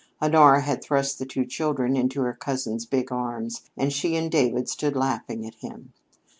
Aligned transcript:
Honora 0.19 0.61
had 0.61 0.83
thrust 0.83 1.19
the 1.19 1.27
two 1.27 1.45
children 1.45 1.95
into 1.95 2.21
her 2.21 2.33
cousin's 2.33 2.87
big 2.87 3.11
arms 3.11 3.61
and 3.77 3.93
she 3.93 4.15
and 4.15 4.31
David 4.31 4.67
stood 4.67 4.95
laughing 4.95 5.45
at 5.45 5.53
him. 5.53 5.93